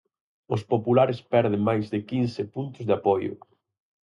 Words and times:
Os 0.53 0.61
populares 0.71 1.19
perden 1.31 1.61
máis 1.67 1.85
de 1.93 1.99
quince 2.09 2.41
puntos 2.53 2.83
de 2.87 2.93
apoio. 2.99 3.33